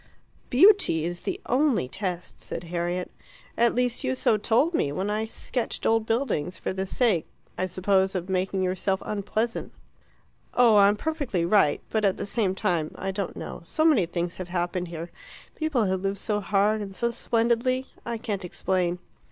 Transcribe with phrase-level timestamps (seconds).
[0.49, 3.11] "Beauty is the only test," said Harriet.
[3.55, 7.67] "At least so you told me when I sketched old buildings for the sake, I
[7.67, 9.71] suppose, of making yourself unpleasant."
[10.55, 11.81] "Oh, I'm perfectly right.
[11.91, 15.11] But at the same time I don't know so many things have happened here
[15.53, 18.97] people have lived so hard and so splendidly I can't explain."